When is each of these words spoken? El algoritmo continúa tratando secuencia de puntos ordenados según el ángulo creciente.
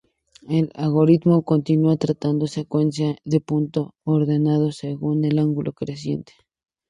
El 0.49 0.71
algoritmo 0.73 1.43
continúa 1.43 1.95
tratando 1.95 2.47
secuencia 2.47 3.15
de 3.23 3.39
puntos 3.39 3.89
ordenados 4.03 4.77
según 4.77 5.25
el 5.25 5.37
ángulo 5.37 5.73
creciente. 5.73 6.33